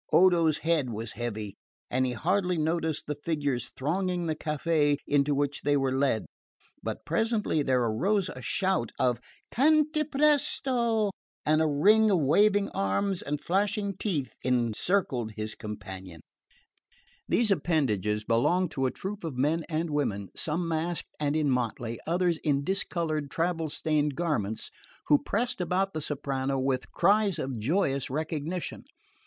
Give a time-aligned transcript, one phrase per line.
[0.11, 1.53] Odo's head was heavy,
[1.91, 6.25] and he hardly noticed the figures thronging the caffe into which they were led;
[6.81, 11.11] but presently there rose a shout of "Cantapresto!"
[11.45, 16.21] and a ring of waving arms and flashing teeth encircled his companion.
[17.29, 21.99] These appendages belonged to a troop of men and women, some masked and in motley,
[22.07, 24.71] others in discoloured travel stained garments,
[25.09, 28.85] who pressed about the soprano with cries of joyous recognition.